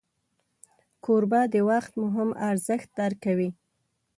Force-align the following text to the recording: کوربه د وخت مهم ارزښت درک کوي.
کوربه 1.03 1.41
د 1.53 1.55
وخت 1.69 1.91
مهم 2.03 2.29
ارزښت 2.49 2.87
درک 2.97 3.17
کوي. 3.25 3.49